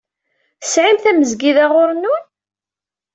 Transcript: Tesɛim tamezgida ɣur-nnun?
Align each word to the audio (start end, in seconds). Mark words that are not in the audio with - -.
Tesɛim 0.61 0.97
tamezgida 0.99 1.65
ɣur-nnun? 1.73 2.23